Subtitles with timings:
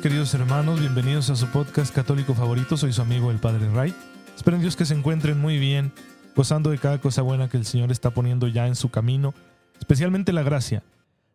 [0.00, 0.80] Queridos hermanos.
[0.80, 2.76] Bienvenidos a su podcast católico favorito.
[2.78, 3.94] Soy su amigo el Padre Ray.
[4.34, 5.92] Espero en Dios que se encuentren muy bien,
[6.34, 9.34] gozando de cada cosa buena que el Señor está poniendo ya en su camino,
[9.78, 10.82] especialmente la gracia.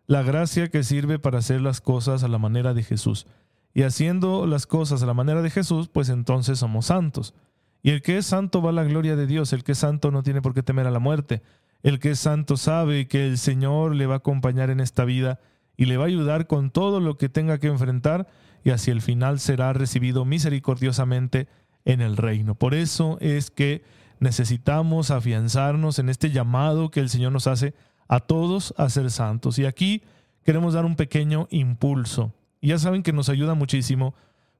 [0.07, 3.27] La gracia que sirve para hacer las cosas a la manera de Jesús.
[3.75, 7.35] Y haciendo las cosas a la manera de Jesús, pues entonces somos santos.
[7.83, 9.53] Y el que es santo va a la gloria de Dios.
[9.53, 11.43] El que es santo no tiene por qué temer a la muerte.
[11.83, 15.39] El que es santo sabe que el Señor le va a acompañar en esta vida
[15.75, 18.27] y le va a ayudar con todo lo que tenga que enfrentar
[18.67, 21.47] y hacia el final será recibido misericordiosamente
[21.85, 22.53] en el reino.
[22.53, 23.81] Por eso es que
[24.19, 27.75] necesitamos afianzarnos en este llamado que el Señor nos hace
[28.09, 29.57] a todos a ser santos.
[29.57, 30.03] Y aquí
[30.43, 32.33] queremos dar un pequeño impulso.
[32.61, 34.15] Ya saben que nos ayuda muchísimo,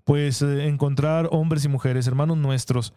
[0.06, 2.94] pues eh, encontrar hombres y mujeres, hermanos nuestros,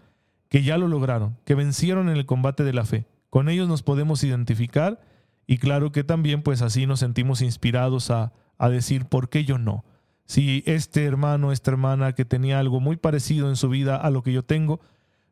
[0.48, 3.08] que ya lo lograron, que vencieron en el combate de la fe.
[3.30, 5.00] Con ellos nos podemos identificar
[5.45, 9.58] y claro que también pues así nos sentimos inspirados a, a decir, ¿por qué yo
[9.58, 9.84] no?
[10.31, 14.23] Si este hermano, esta hermana que tenía algo muy parecido en su vida a lo
[14.23, 14.78] que yo tengo,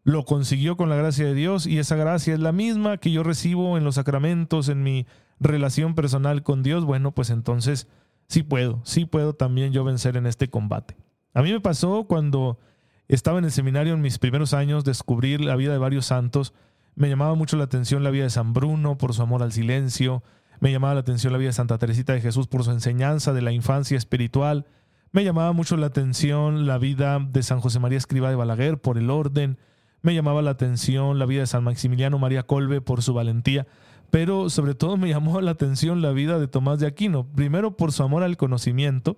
[0.03, 3.23] lo consiguió con la gracia de Dios y esa gracia es la misma que yo
[3.23, 5.07] recibo en los sacramentos, en mi
[5.39, 7.87] relación personal con Dios, bueno, pues entonces
[8.27, 10.97] sí puedo, sí puedo también yo vencer en este combate.
[11.33, 12.59] A mí me pasó cuando
[13.07, 16.55] estaba en el seminario en mis primeros años, descubrir la vida de varios santos,
[16.97, 20.25] me llamaba mucho la atención la vida de San Bruno por su amor al silencio.
[20.59, 23.43] Me llamaba la atención la vida de Santa Teresita de Jesús por su enseñanza de
[23.43, 24.67] la infancia espiritual.
[25.11, 28.99] Me llamaba mucho la atención la vida de San José María Escriba de Balaguer por
[28.99, 29.57] el orden.
[30.03, 33.67] Me llamaba la atención la vida de San Maximiliano María Colbe por su valentía.
[34.11, 37.27] Pero sobre todo me llamó la atención la vida de Tomás de Aquino.
[37.27, 39.17] Primero por su amor al conocimiento,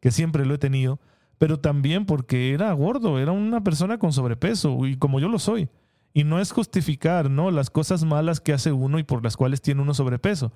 [0.00, 1.00] que siempre lo he tenido,
[1.38, 5.70] pero también porque era gordo, era una persona con sobrepeso, y como yo lo soy.
[6.12, 7.50] Y no es justificar, ¿no?
[7.50, 10.52] Las cosas malas que hace uno y por las cuales tiene uno sobrepeso.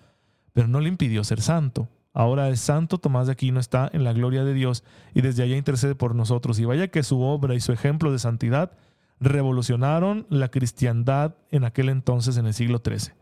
[0.52, 1.88] Pero no le impidió ser santo.
[2.14, 5.56] Ahora es santo, Tomás de Aquino está en la gloria de Dios y desde allá
[5.56, 6.60] intercede por nosotros.
[6.60, 8.70] Y vaya que su obra y su ejemplo de santidad
[9.18, 13.14] revolucionaron la cristiandad en aquel entonces, en el siglo XIII.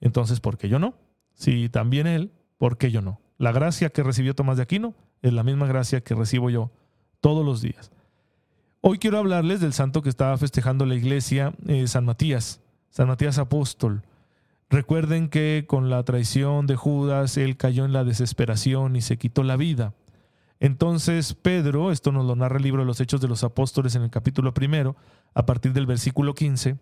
[0.00, 0.94] Entonces, ¿por qué yo no?
[1.34, 3.18] Si también él, ¿por qué yo no?
[3.38, 6.70] La gracia que recibió Tomás de Aquino es la misma gracia que recibo yo
[7.20, 7.90] todos los días.
[8.82, 12.60] Hoy quiero hablarles del santo que estaba festejando la iglesia, eh, San Matías,
[12.90, 14.02] San Matías Apóstol.
[14.70, 19.42] Recuerden que con la traición de Judas él cayó en la desesperación y se quitó
[19.42, 19.94] la vida.
[20.60, 24.02] Entonces Pedro, esto nos lo narra el libro de los Hechos de los Apóstoles en
[24.02, 24.96] el capítulo primero,
[25.34, 26.76] a partir del versículo 15,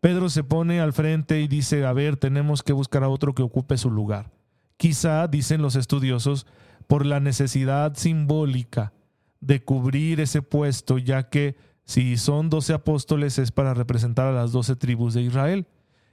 [0.00, 3.42] Pedro se pone al frente y dice, a ver, tenemos que buscar a otro que
[3.42, 4.30] ocupe su lugar.
[4.78, 6.46] Quizá, dicen los estudiosos,
[6.86, 8.94] por la necesidad simbólica
[9.40, 11.54] de cubrir ese puesto, ya que
[11.84, 15.66] si son doce apóstoles es para representar a las doce tribus de Israel.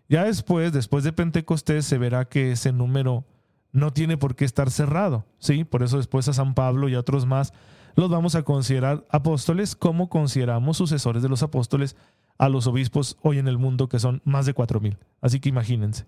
[0.10, 3.26] Ya después, después de Pentecostés, se verá que ese número
[3.72, 5.64] no tiene por qué estar cerrado, ¿sí?
[5.64, 7.54] Por eso después a San Pablo y a otros más
[7.96, 11.96] los vamos a considerar apóstoles como consideramos sucesores de los apóstoles
[12.38, 14.98] a los obispos hoy en el mundo, que son más de cuatro mil.
[15.20, 16.06] Así que imagínense.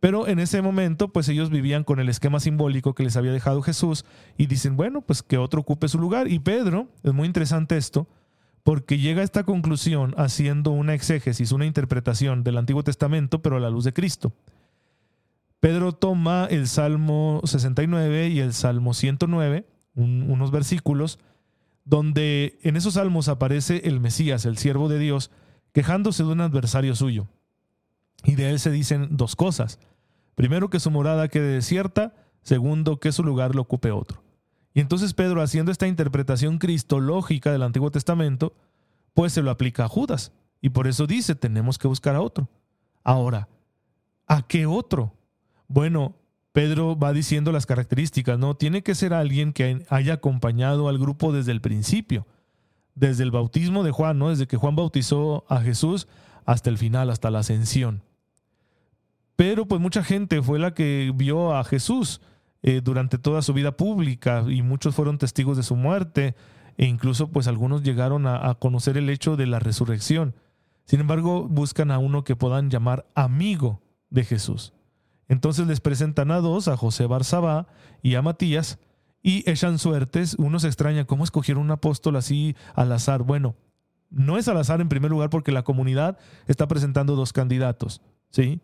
[0.00, 3.62] Pero en ese momento, pues ellos vivían con el esquema simbólico que les había dejado
[3.62, 4.04] Jesús
[4.36, 6.28] y dicen, bueno, pues que otro ocupe su lugar.
[6.28, 8.06] Y Pedro, es muy interesante esto,
[8.68, 13.60] porque llega a esta conclusión haciendo una exégesis, una interpretación del Antiguo Testamento, pero a
[13.60, 14.34] la luz de Cristo.
[15.58, 21.18] Pedro toma el Salmo 69 y el Salmo 109, unos versículos,
[21.86, 25.30] donde en esos salmos aparece el Mesías, el siervo de Dios,
[25.72, 27.26] quejándose de un adversario suyo.
[28.22, 29.78] Y de él se dicen dos cosas.
[30.34, 32.12] Primero, que su morada quede desierta.
[32.42, 34.27] Segundo, que su lugar lo ocupe otro.
[34.74, 38.54] Y entonces Pedro, haciendo esta interpretación cristológica del Antiguo Testamento,
[39.14, 40.32] pues se lo aplica a Judas.
[40.60, 42.48] Y por eso dice, tenemos que buscar a otro.
[43.02, 43.48] Ahora,
[44.26, 45.14] ¿a qué otro?
[45.68, 46.14] Bueno,
[46.52, 48.54] Pedro va diciendo las características, ¿no?
[48.54, 52.26] Tiene que ser alguien que haya acompañado al grupo desde el principio,
[52.94, 54.30] desde el bautismo de Juan, ¿no?
[54.30, 56.08] Desde que Juan bautizó a Jesús
[56.44, 58.02] hasta el final, hasta la ascensión.
[59.36, 62.20] Pero pues mucha gente fue la que vio a Jesús
[62.62, 66.34] eh, durante toda su vida pública y muchos fueron testigos de su muerte
[66.76, 70.34] e incluso pues algunos llegaron a, conocer el hecho de la resurrección.
[70.84, 74.72] Sin embargo, buscan a uno que puedan llamar amigo de Jesús.
[75.26, 77.66] Entonces les presentan a dos, a José Barzabá
[78.00, 78.78] y a Matías,
[79.22, 80.36] y echan suertes.
[80.38, 83.24] Uno se extraña, ¿cómo escogieron un apóstol así al azar?
[83.24, 83.56] Bueno,
[84.10, 88.00] no es al azar en primer lugar porque la comunidad está presentando dos candidatos,
[88.30, 88.60] ¿sí?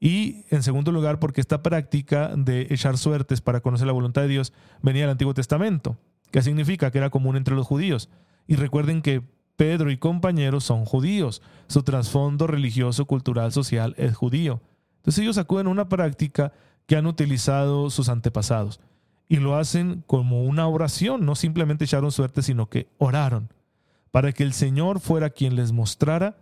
[0.00, 4.28] Y en segundo lugar porque esta práctica de echar suertes para conocer la voluntad de
[4.28, 4.52] Dios
[4.82, 5.98] venía del Antiguo Testamento,
[6.30, 8.08] que significa que era común entre los judíos.
[8.46, 9.22] Y recuerden que
[9.56, 14.62] Pedro y compañeros son judíos, su trasfondo religioso, cultural, social es judío.
[14.96, 16.52] Entonces ellos acuden a una práctica
[16.86, 18.80] que han utilizado sus antepasados
[19.28, 23.52] y lo hacen como una oración, no simplemente echaron suerte, sino que oraron
[24.10, 26.36] para que el Señor fuera quien les mostrara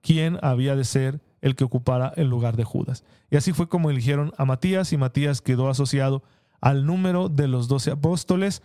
[0.00, 3.04] quién había de ser el que ocupara el lugar de Judas.
[3.30, 6.22] Y así fue como eligieron a Matías y Matías quedó asociado
[6.60, 8.62] al número de los doce apóstoles,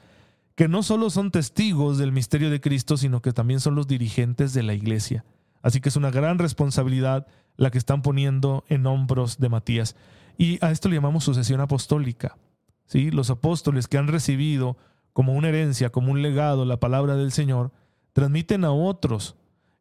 [0.55, 4.53] que no solo son testigos del misterio de Cristo, sino que también son los dirigentes
[4.53, 5.25] de la iglesia.
[5.61, 7.27] Así que es una gran responsabilidad
[7.57, 9.95] la que están poniendo en hombros de Matías.
[10.37, 12.37] Y a esto le llamamos sucesión apostólica.
[12.85, 13.11] ¿sí?
[13.11, 14.77] Los apóstoles que han recibido
[15.13, 17.71] como una herencia, como un legado, la palabra del Señor,
[18.13, 19.35] transmiten a otros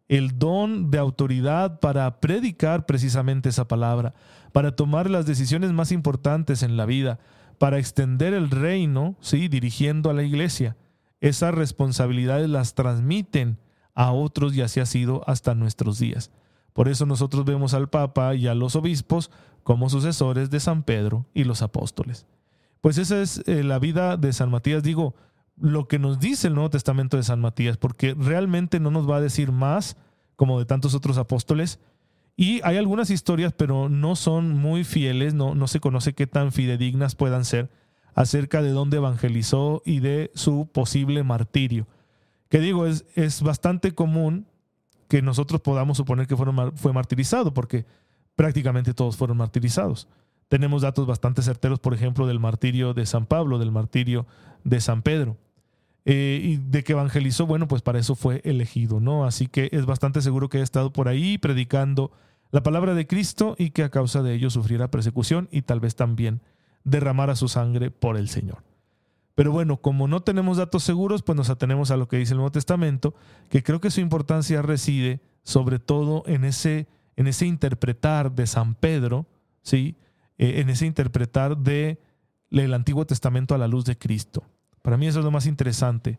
[0.09, 4.15] el don de autoridad para predicar precisamente esa palabra,
[4.53, 7.19] para tomar las decisiones más importantes en la vida,
[7.59, 9.49] para extender el reino, ¿sí?
[9.49, 10.77] dirigiendo a la iglesia.
[11.21, 13.59] Esas responsabilidades las transmiten
[13.95, 16.31] a otros y así ha sido hasta nuestros días.
[16.73, 19.31] Por eso nosotros vemos al Papa y a los obispos
[19.63, 22.27] como sucesores de San Pedro y los apóstoles.
[22.81, 25.15] Pues esa es eh, la vida de San Matías, digo,
[25.57, 29.17] lo que nos dice el Nuevo Testamento de San Matías, porque realmente no nos va
[29.17, 29.97] a decir más
[30.37, 31.79] como de tantos otros apóstoles.
[32.37, 36.51] Y hay algunas historias, pero no son muy fieles, no, no se conoce qué tan
[36.51, 37.71] fidedignas puedan ser
[38.15, 41.87] acerca de dónde evangelizó y de su posible martirio.
[42.49, 44.47] Que digo, es, es bastante común
[45.09, 47.87] que nosotros podamos suponer que fue martirizado, porque
[48.35, 50.09] prácticamente todos fueron martirizados.
[50.49, 54.27] Tenemos datos bastante certeros, por ejemplo, del martirio de San Pablo, del martirio
[54.63, 55.37] de San Pedro.
[56.07, 59.25] Eh, y de que evangelizó, bueno, pues para eso fue elegido, ¿no?
[59.25, 62.13] Así que es bastante seguro que ha estado por ahí predicando
[62.51, 65.97] la palabra de Cristo y que a causa de ello sufriera persecución y tal vez
[65.97, 66.43] también
[66.85, 68.63] derramara su sangre por el Señor.
[69.35, 72.37] Pero bueno, como no tenemos datos seguros, pues nos atenemos a lo que dice el
[72.37, 73.15] Nuevo Testamento,
[73.49, 76.87] que creo que su importancia reside sobre todo en ese,
[77.17, 79.27] en ese interpretar de San Pedro,
[79.63, 79.97] ¿sí?
[80.39, 82.01] Eh, en ese interpretar de
[82.51, 84.45] el Antiguo Testamento a la luz de Cristo.
[84.85, 86.19] Para mí eso es lo más interesante.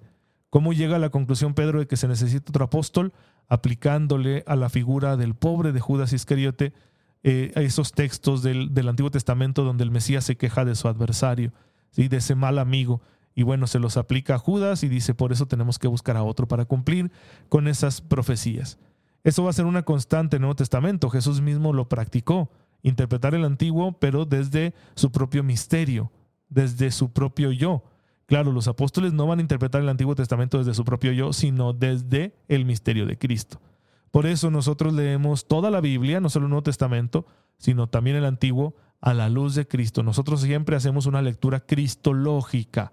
[0.49, 3.13] ¿Cómo llega a la conclusión Pedro de que se necesita otro apóstol?
[3.47, 6.73] Aplicándole a la figura del pobre de Judas Iscariote
[7.21, 11.53] eh, esos textos del, Antiguo Testamento donde el Mesías se queja de su adversario,
[11.91, 12.07] ¿sí?
[12.07, 13.01] de ese mal amigo.
[13.35, 16.23] Y bueno, se los aplica a Judas y dice, por eso tenemos que buscar a
[16.23, 17.11] otro para cumplir
[17.49, 18.79] con esas profecías.
[19.23, 21.11] Eso va a ser una constante en el Nuevo Testamento.
[21.11, 22.49] Jesús mismo lo practicó
[22.81, 26.11] interpretar el antiguo, pero desde su propio misterio,
[26.49, 27.83] desde su propio yo.
[28.25, 31.73] Claro, los apóstoles no van a interpretar el Antiguo Testamento desde su propio yo, sino
[31.73, 33.61] desde el misterio de Cristo.
[34.09, 37.27] Por eso nosotros leemos toda la Biblia, no solo el Nuevo Testamento,
[37.57, 40.01] sino también el Antiguo, a la luz de Cristo.
[40.01, 42.91] Nosotros siempre hacemos una lectura cristológica.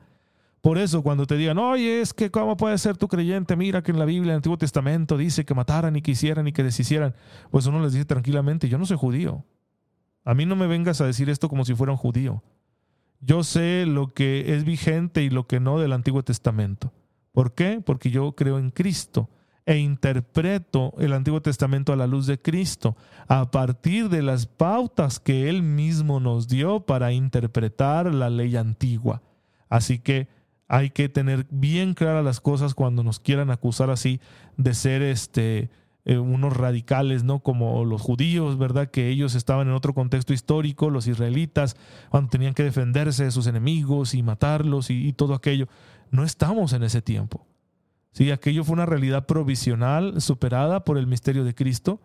[0.60, 3.90] Por eso cuando te digan, oye, es que cómo puede ser tu creyente, mira que
[3.90, 6.62] en la Biblia, en el Antiguo Testamento dice que mataran y que hicieran y que
[6.62, 7.14] deshicieran,
[7.50, 9.44] pues uno les dice tranquilamente, yo no soy judío,
[10.24, 12.44] a mí no me vengas a decir esto como si fuera un judío.
[13.24, 16.92] Yo sé lo que es vigente y lo que no del Antiguo Testamento.
[17.30, 17.80] ¿Por qué?
[17.84, 19.30] Porque yo creo en Cristo
[19.64, 22.96] e interpreto el Antiguo Testamento a la luz de Cristo,
[23.28, 29.22] a partir de las pautas que Él mismo nos dio para interpretar la ley antigua.
[29.68, 30.26] Así que
[30.66, 34.20] hay que tener bien claras las cosas cuando nos quieran acusar así
[34.56, 35.70] de ser este
[36.04, 37.40] eh, unos radicales, ¿no?
[37.40, 38.90] Como los judíos, ¿verdad?
[38.90, 41.76] Que ellos estaban en otro contexto histórico, los israelitas,
[42.08, 45.68] cuando tenían que defenderse de sus enemigos y matarlos y, todo aquello.
[46.10, 47.46] No estamos en ese tiempo.
[48.10, 52.00] Sí, aquello fue una realidad provisional superada por el misterio de Cristo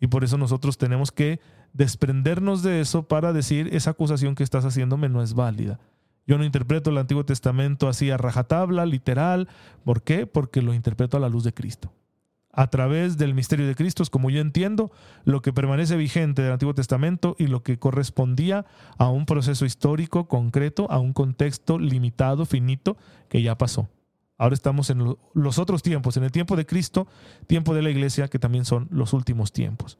[0.00, 1.38] y por eso nosotros tenemos que
[1.74, 5.78] desprendernos de eso para decir esa acusación que estás haciéndome no es válida.
[6.26, 9.48] Yo no interpreto el Antiguo Testamento así a rajatabla, literal.
[9.84, 10.26] ¿Por qué?
[10.26, 11.92] Porque lo interpreto a la luz de Cristo
[12.52, 14.92] a través del misterio de Cristo, como yo entiendo
[15.24, 18.66] lo que permanece vigente del Antiguo Testamento y lo que correspondía
[18.98, 22.96] a un proceso histórico concreto, a un contexto limitado, finito,
[23.28, 23.88] que ya pasó.
[24.36, 27.06] Ahora estamos en los otros tiempos, en el tiempo de Cristo,
[27.46, 29.98] tiempo de la iglesia, que también son los últimos tiempos.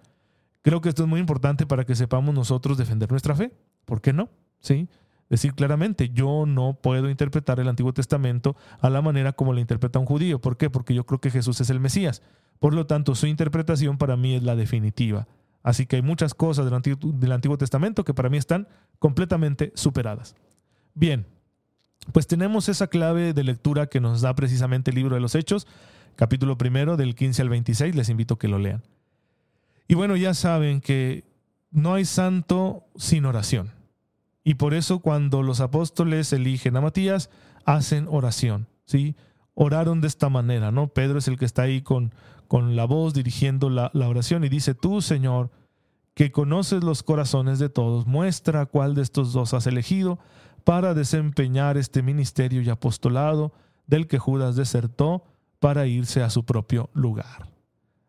[0.62, 3.52] Creo que esto es muy importante para que sepamos nosotros defender nuestra fe.
[3.84, 4.28] ¿Por qué no?
[4.60, 4.88] ¿Sí?
[5.32, 9.98] Decir claramente, yo no puedo interpretar el Antiguo Testamento a la manera como lo interpreta
[9.98, 10.42] un judío.
[10.42, 10.68] ¿Por qué?
[10.68, 12.20] Porque yo creo que Jesús es el Mesías.
[12.60, 15.26] Por lo tanto, su interpretación para mí es la definitiva.
[15.62, 19.72] Así que hay muchas cosas del Antiguo, del Antiguo Testamento que para mí están completamente
[19.74, 20.36] superadas.
[20.92, 21.24] Bien,
[22.12, 25.66] pues tenemos esa clave de lectura que nos da precisamente el libro de los Hechos,
[26.14, 28.82] capítulo primero del 15 al 26, les invito a que lo lean.
[29.88, 31.24] Y bueno, ya saben que
[31.70, 33.70] no hay santo sin oración.
[34.44, 37.30] Y por eso cuando los apóstoles eligen a Matías,
[37.64, 39.16] hacen oración, ¿sí?
[39.54, 40.88] Oraron de esta manera, ¿no?
[40.88, 42.14] Pedro es el que está ahí con,
[42.48, 45.50] con la voz dirigiendo la, la oración y dice, tú, Señor,
[46.14, 50.18] que conoces los corazones de todos, muestra cuál de estos dos has elegido
[50.64, 53.52] para desempeñar este ministerio y apostolado
[53.86, 55.24] del que Judas desertó
[55.58, 57.48] para irse a su propio lugar.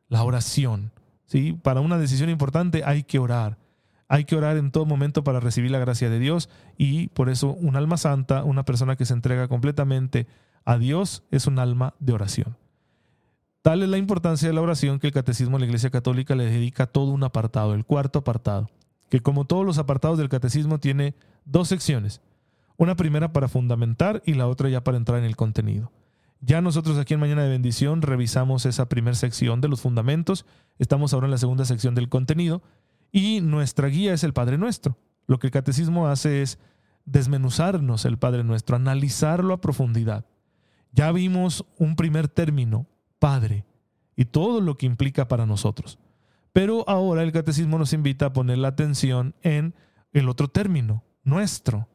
[0.10, 0.92] La oración.
[1.26, 1.54] ¿sí?
[1.54, 3.58] Para una decisión importante hay que orar.
[4.08, 7.54] Hay que orar en todo momento para recibir la gracia de Dios y por eso
[7.54, 10.28] un alma santa, una persona que se entrega completamente
[10.66, 12.58] a Dios, es un alma de oración.
[13.64, 16.46] Tal es la importancia de la oración que el Catecismo de la Iglesia Católica le
[16.46, 18.70] dedica todo un apartado, el cuarto apartado,
[19.10, 22.22] que como todos los apartados del Catecismo tiene dos secciones,
[22.76, 25.92] una primera para fundamentar y la otra ya para entrar en el contenido.
[26.42, 30.46] Ya nosotros aquí en Mañana de Bendición revisamos esa primera sección de los fundamentos,
[30.78, 32.62] estamos ahora en la segunda sección del contenido
[33.14, 34.98] y nuestra guía es el Padre Nuestro.
[35.28, 36.60] Lo que el Catecismo hace es
[37.06, 40.26] desmenuzarnos el Padre Nuestro, analizarlo a profundidad.
[40.92, 42.88] Ya vimos un primer término,
[43.20, 43.66] Padre
[44.16, 46.00] y todo lo que implica para nosotros.
[46.52, 49.74] Pero ahora el catecismo nos invita a poner la atención en
[50.12, 51.88] el otro término, nuestro.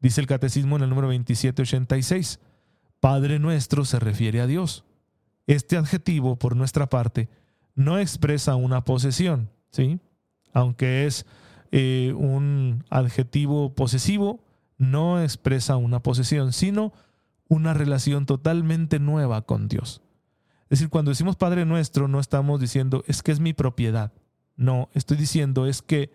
[0.00, 2.40] Dice el catecismo en el número 2786,
[2.98, 4.84] Padre nuestro se refiere a Dios.
[5.46, 7.28] Este adjetivo, por nuestra parte,
[7.74, 10.00] no expresa una posesión, ¿sí?
[10.52, 11.26] Aunque es
[11.72, 14.40] eh, un adjetivo posesivo,
[14.78, 16.92] no expresa una posesión, sino
[17.48, 20.02] una relación totalmente nueva con Dios.
[20.64, 24.12] Es decir, cuando decimos Padre nuestro, no estamos diciendo es que es mi propiedad.
[24.56, 26.12] No, estoy diciendo es que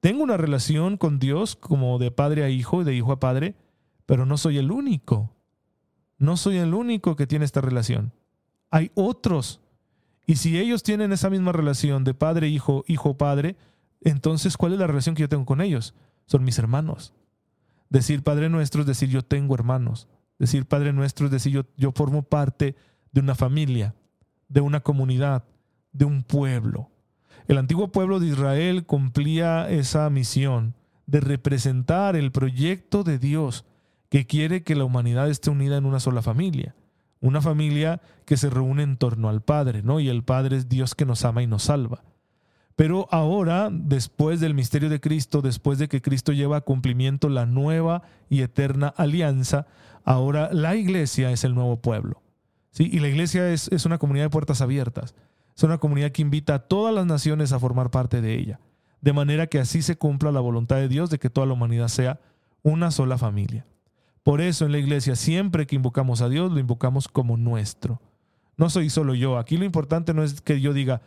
[0.00, 3.56] tengo una relación con Dios como de padre a hijo y de hijo a padre,
[4.04, 5.32] pero no soy el único.
[6.18, 8.12] No soy el único que tiene esta relación.
[8.70, 9.60] Hay otros.
[10.26, 13.56] Y si ellos tienen esa misma relación de padre, hijo, hijo, padre,
[14.00, 15.94] entonces ¿cuál es la relación que yo tengo con ellos?
[16.26, 17.14] Son mis hermanos.
[17.88, 20.08] Decir Padre nuestro es decir yo tengo hermanos.
[20.38, 22.74] Decir Padre nuestro es decir yo, yo formo parte
[23.12, 23.94] de una familia,
[24.48, 25.44] de una comunidad,
[25.92, 26.90] de un pueblo.
[27.46, 30.74] El antiguo pueblo de Israel cumplía esa misión
[31.06, 33.64] de representar el proyecto de Dios
[34.08, 36.74] que quiere que la humanidad esté unida en una sola familia.
[37.20, 40.00] Una familia que se reúne en torno al Padre, ¿no?
[40.00, 42.02] Y el Padre es Dios que nos ama y nos salva.
[42.76, 47.46] Pero ahora, después del misterio de Cristo, después de que Cristo lleva a cumplimiento la
[47.46, 49.66] nueva y eterna alianza,
[50.04, 52.22] ahora la iglesia es el nuevo pueblo.
[52.78, 55.14] Y la iglesia es, es una comunidad de puertas abiertas.
[55.56, 58.60] Es una comunidad que invita a todas las naciones a formar parte de ella.
[59.00, 61.88] De manera que así se cumpla la voluntad de Dios de que toda la humanidad
[61.88, 62.20] sea
[62.62, 63.64] una sola familia.
[64.26, 68.02] Por eso en la iglesia siempre que invocamos a Dios lo invocamos como nuestro.
[68.56, 69.38] No soy solo yo.
[69.38, 71.00] Aquí lo importante no es que yo diga,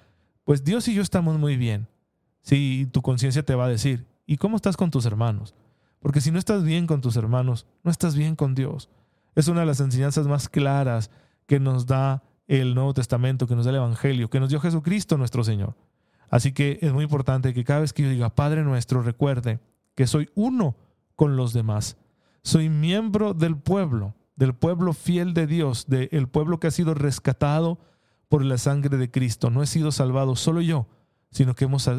[0.45, 1.89] pues Dios y yo estamos muy bien.
[2.43, 5.53] Sí, tu conciencia te va a decir, ¿y cómo estás con tus hermanos?
[5.99, 8.89] Porque si no estás bien con tus hermanos, no estás bien con Dios.
[9.35, 11.11] Es una de las enseñanzas más claras
[11.45, 15.17] que nos da el Nuevo Testamento, que nos da el Evangelio, que nos dio Jesucristo
[15.17, 15.75] nuestro Señor.
[16.29, 19.59] Así que es muy importante que cada vez que yo diga Padre nuestro, recuerde
[19.93, 20.77] que soy uno
[21.17, 21.97] con los demás.
[22.43, 27.79] Soy miembro del pueblo, del pueblo fiel de Dios, del pueblo que ha sido rescatado
[28.29, 29.49] por la sangre de Cristo.
[29.49, 30.87] No he sido salvado solo yo,
[31.31, 31.89] sino que hemos,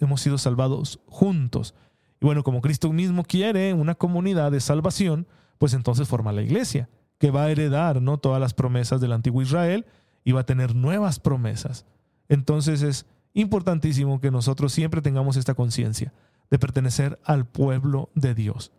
[0.00, 1.74] hemos sido salvados juntos.
[2.20, 5.26] Y bueno, como Cristo mismo quiere una comunidad de salvación,
[5.58, 6.88] pues entonces forma la iglesia
[7.18, 8.18] que va a heredar ¿no?
[8.18, 9.84] todas las promesas del antiguo Israel
[10.24, 11.84] y va a tener nuevas promesas.
[12.28, 16.14] Entonces es importantísimo que nosotros siempre tengamos esta conciencia
[16.50, 18.72] de pertenecer al pueblo de Dios.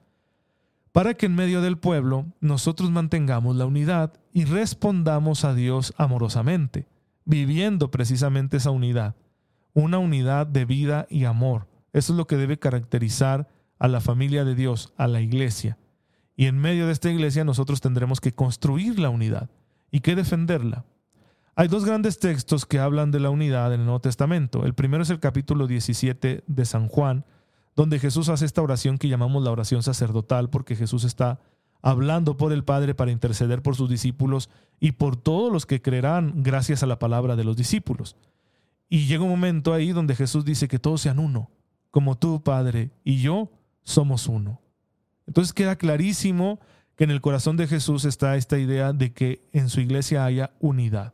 [0.92, 6.88] Para que en medio del pueblo nosotros mantengamos la unidad y respondamos a Dios amorosamente,
[7.24, 9.16] viviendo precisamente esa unidad,
[9.74, 11.68] una unidad de vida y amor.
[11.94, 13.48] Eso es lo que debe caracterizar
[13.80, 15.78] a la familia de Dios, a la iglesia.
[16.36, 19.50] Y en medio de esta iglesia nosotros tendremos que construir la unidad
[19.92, 20.86] y que defenderla.
[21.56, 24.66] Hay dos grandes textos que hablan de la unidad en el Nuevo Testamento.
[24.66, 27.26] El primero es el capítulo 17 de San Juan,
[27.76, 31.40] donde Jesús hace esta oración que llamamos la oración sacerdotal, porque Jesús está
[31.82, 34.50] hablando por el Padre para interceder por sus discípulos
[34.80, 38.16] y por todos los que creerán gracias a la palabra de los discípulos.
[38.90, 41.50] Y llega un momento ahí donde Jesús dice que todos sean uno,
[41.90, 43.50] como tú, Padre, y yo
[43.84, 44.62] somos uno.
[45.28, 46.60] Entonces queda clarísimo
[46.96, 50.52] que en el corazón de Jesús está esta idea de que en su iglesia haya
[50.60, 51.14] unidad.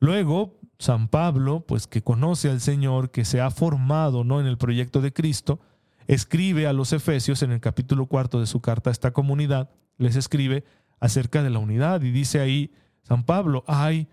[0.00, 4.40] Luego, San Pablo, pues que conoce al Señor, que se ha formado ¿no?
[4.40, 5.60] en el proyecto de Cristo,
[6.06, 10.16] escribe a los Efesios en el capítulo cuarto de su carta a esta comunidad, les
[10.16, 10.64] escribe
[11.00, 14.08] acerca de la unidad y dice ahí, San Pablo, ay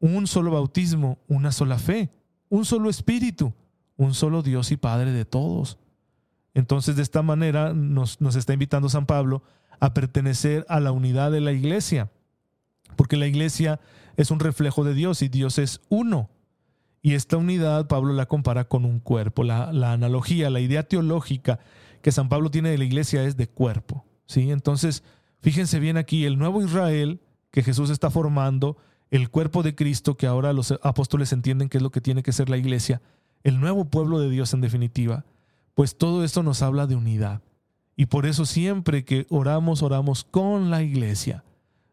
[0.00, 2.10] un solo bautismo, una sola fe,
[2.48, 3.52] un solo espíritu,
[3.96, 5.78] un solo Dios y Padre de todos.
[6.54, 9.42] Entonces de esta manera nos, nos está invitando San Pablo
[9.78, 12.10] a pertenecer a la unidad de la iglesia,
[12.96, 13.80] porque la iglesia
[14.16, 16.30] es un reflejo de Dios y Dios es uno.
[17.02, 19.42] Y esta unidad Pablo la compara con un cuerpo.
[19.42, 21.60] La, la, analogía, la idea teológica
[22.02, 24.04] que San Pablo tiene de la iglesia es de cuerpo.
[24.26, 24.50] ¿sí?
[24.50, 25.02] Entonces,
[25.40, 28.76] fíjense bien aquí, el nuevo Israel que Jesús está formando,
[29.10, 32.32] el cuerpo de Cristo que ahora los apóstoles entienden que es lo que tiene que
[32.32, 33.02] ser la iglesia,
[33.42, 35.24] el nuevo pueblo de Dios en definitiva,
[35.74, 37.42] pues todo esto nos habla de unidad.
[37.96, 41.44] Y por eso siempre que oramos, oramos con la iglesia.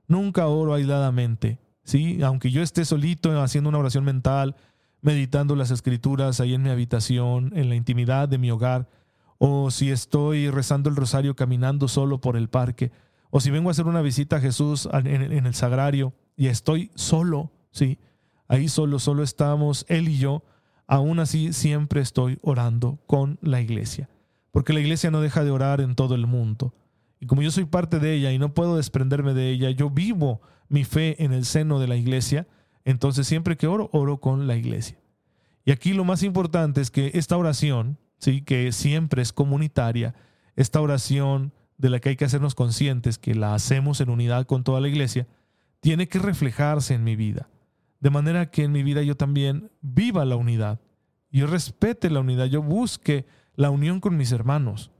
[0.08, 2.22] Nunca oro aisladamente, ¿sí?
[2.22, 4.56] Aunque yo esté solito haciendo una oración mental,
[5.02, 8.90] meditando las escrituras ahí en mi habitación, en la intimidad de mi hogar,
[9.38, 12.92] o si estoy rezando el rosario caminando solo por el parque,
[13.30, 17.52] o si vengo a hacer una visita a Jesús en, el sagrario y estoy solo,
[17.72, 18.00] ¿sí?
[18.50, 20.44] Ahí solo, solo estamos Él y yo,
[20.88, 24.10] aún así siempre estoy orando con la iglesia,
[24.52, 26.74] porque la iglesia no deja de orar en todo el mundo.
[27.20, 30.42] Y como yo soy parte de ella y no puedo desprenderme de ella, yo vivo
[30.70, 32.48] mi fe en el seno de la iglesia,
[32.86, 34.98] entonces siempre que oro, oro con la iglesia.
[35.66, 38.42] Y aquí lo más importante es que esta oración, ¿sí?
[38.42, 40.16] que siempre es comunitaria,
[40.56, 44.64] esta oración de la que hay que hacernos conscientes, que la hacemos en unidad con
[44.64, 45.28] toda la iglesia,
[45.80, 47.50] tiene que reflejarse en mi vida
[48.00, 50.80] de manera que en mi vida yo también viva la unidad,
[51.32, 54.92] yo respete la unidad, yo busque la unión con mis hermanos,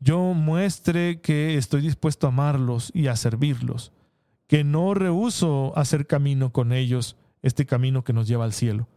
[0.00, 3.92] yo muestre que estoy dispuesto a amarlos y a servirlos,
[4.46, 8.88] que no rehuso hacer camino con ellos, este camino que nos lleva al cielo,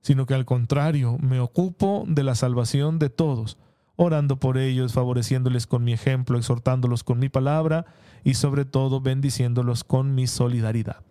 [0.00, 3.58] sino que al contrario me ocupo de la salvación de todos,
[3.96, 7.86] orando por ellos, favoreciéndoles con mi ejemplo, exhortándolos con mi palabra
[8.24, 11.04] y sobre todo bendiciéndolos con mi solidaridad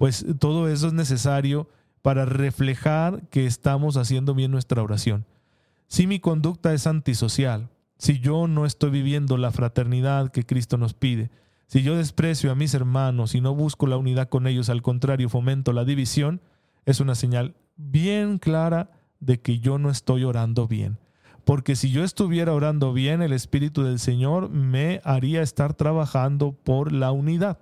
[0.00, 1.68] pues todo eso es necesario
[2.00, 5.26] para reflejar que estamos haciendo bien nuestra oración.
[5.88, 10.94] Si mi conducta es antisocial, si yo no estoy viviendo la fraternidad que Cristo nos
[10.94, 11.30] pide,
[11.70, 15.28] si yo desprecio a mis hermanos y no busco la unidad con ellos, al contrario,
[15.28, 16.40] fomento la división,
[16.84, 20.98] es una señal bien clara de que yo no estoy orando bien.
[21.44, 26.90] Porque si yo estuviera orando bien, el Espíritu del Señor me haría estar trabajando por
[26.90, 27.60] la unidad.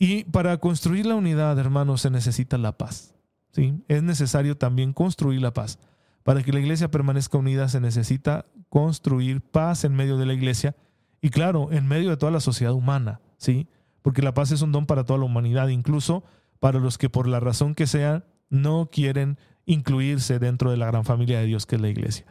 [0.00, 3.14] Y para construir la unidad, hermanos, se necesita la paz.
[3.52, 3.84] ¿sí?
[3.86, 5.78] Es necesario también construir la paz.
[6.24, 10.74] Para que la iglesia permanezca unida se necesita construir paz en medio de la iglesia
[11.20, 13.68] y claro, en medio de toda la sociedad humana, ¿sí?
[14.02, 16.24] Porque la paz es un don para toda la humanidad, incluso
[16.58, 21.04] para los que por la razón que sea no quieren incluirse dentro de la gran
[21.04, 22.26] familia de Dios que es la iglesia.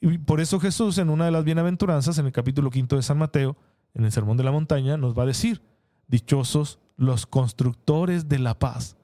[0.00, 3.18] Y por eso Jesús en una de las bienaventuranzas, en el capítulo quinto de San
[3.18, 3.56] Mateo,
[3.94, 5.62] en el Sermón de la Montaña, nos va a decir,
[6.06, 8.96] dichosos los constructores de la paz.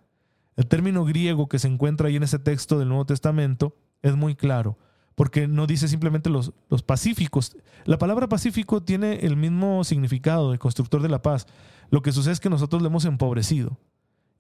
[0.57, 4.37] El término griego que se encuentra ahí en ese texto del Nuevo Testamento es muy
[4.37, 4.79] claro,
[5.15, 7.57] porque no dice simplemente los, los pacíficos.
[7.85, 11.47] La palabra pacífico tiene el mismo significado de constructor de la paz.
[11.91, 13.79] Lo que sucede es que nosotros le hemos empobrecido.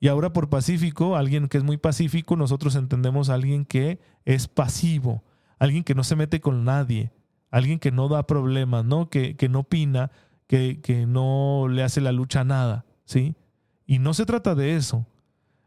[0.00, 4.48] Y ahora por pacífico, alguien que es muy pacífico, nosotros entendemos a alguien que es
[4.48, 5.22] pasivo,
[5.58, 7.12] alguien que no se mete con nadie,
[7.50, 9.08] alguien que no da problemas, ¿no?
[9.08, 10.10] Que, que no opina,
[10.46, 13.36] que, que no le hace la lucha a nada, ¿sí?
[13.86, 15.06] Y no se trata de eso.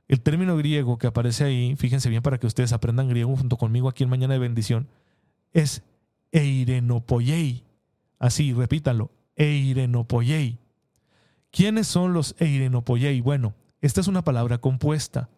[0.07, 3.89] El término griego que aparece ahí, fíjense bien para que ustedes aprendan griego junto conmigo
[3.89, 4.87] aquí en Mañana de Bendición,
[5.51, 5.83] es
[6.31, 7.63] eirenopoyei.
[8.19, 10.59] Así, repítanlo, eirenopoyei.
[11.51, 13.21] ¿Quiénes son los eirenopoyei?
[13.21, 15.29] Bueno, esta es una palabra compuesta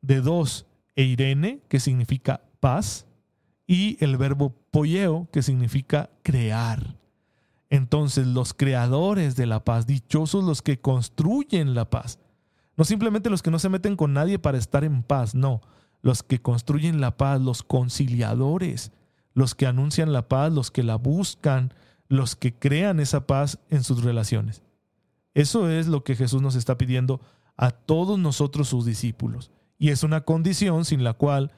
[0.00, 0.66] de dos,
[0.96, 3.06] eirene, que significa paz,
[3.66, 6.96] y el verbo poyeo, que significa crear.
[7.70, 12.18] Entonces los creadores de la paz, dichosos los que construyen la paz.
[12.78, 15.60] No simplemente los que no se meten con nadie para estar en paz, no.
[16.00, 18.92] Los que construyen la paz, los conciliadores,
[19.34, 21.74] los que anuncian la paz, los que la buscan,
[22.08, 24.62] los que crean esa paz en sus relaciones.
[25.34, 27.20] Eso es lo que Jesús nos está pidiendo
[27.56, 29.50] a todos nosotros sus discípulos.
[29.76, 31.50] Y es una condición sin la cual,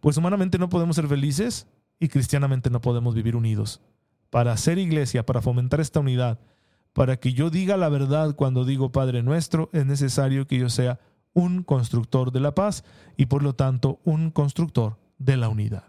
[0.00, 1.68] pues humanamente no podemos ser felices
[2.00, 3.80] y cristianamente no podemos vivir unidos
[4.28, 6.40] para hacer iglesia, para fomentar esta unidad,
[6.94, 11.00] para que yo diga la verdad cuando digo Padre nuestro, es necesario que yo sea
[11.34, 12.84] un constructor de la paz
[13.16, 15.84] y por lo tanto un constructor de la unidad.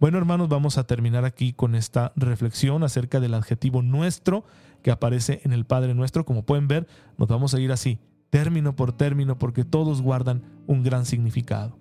[0.00, 4.44] Bueno hermanos, vamos a terminar aquí con esta reflexión acerca del adjetivo nuestro
[4.82, 6.24] que aparece en el Padre nuestro.
[6.24, 6.86] Como pueden ver,
[7.18, 7.98] nos vamos a ir así,
[8.30, 11.78] término por término, porque todos guardan un gran significado.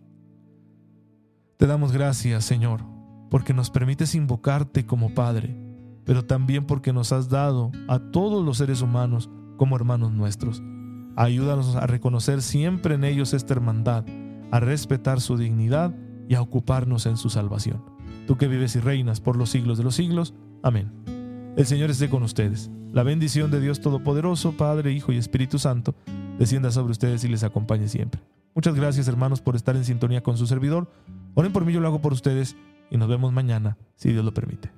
[1.58, 2.82] Te damos gracias, Señor,
[3.30, 5.56] porque nos permites invocarte como Padre,
[6.08, 10.64] pero también porque nos has dado a todos los seres humanos como hermanos nuestros.
[11.18, 14.06] Ayúdanos a reconocer siempre en ellos esta hermandad,
[14.50, 15.94] a respetar su dignidad
[16.30, 17.84] y a ocuparnos en su salvación.
[18.26, 20.34] Tú que vives y reinas por los siglos de los siglos.
[20.64, 20.94] Amén.
[21.58, 22.72] El Señor esté con ustedes.
[22.94, 25.94] La bendición de Dios Todopoderoso, Padre, Hijo y Espíritu Santo,
[26.40, 28.22] descienda sobre ustedes y les acompañe siempre.
[28.56, 30.90] Muchas gracias hermanos por estar en sintonía con su servidor.
[31.34, 32.56] Oren por mí, yo lo hago por ustedes
[32.90, 34.72] y nos vemos mañana, si Dios lo permite.